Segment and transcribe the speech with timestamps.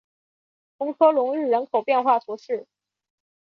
[0.79, 2.65] 红科隆日人口变化图示